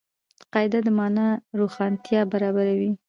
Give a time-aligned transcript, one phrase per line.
[0.53, 1.27] قاعده د مانا
[1.59, 2.91] روښانتیا برابروي.